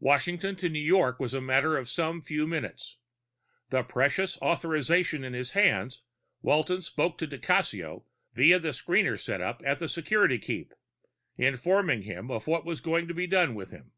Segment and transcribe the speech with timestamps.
[0.00, 2.96] Washington to New York was a matter of some few minutes.
[3.68, 6.04] The precious authorization in his hands,
[6.40, 10.72] Walton spoke to di Cassio via the screener setup at Security Keep,
[11.36, 13.92] informed him of what was going to be done with him.